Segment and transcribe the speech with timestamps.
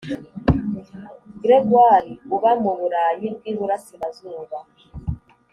[1.41, 4.57] Gregory uba mu Burayi bw iburasirazuba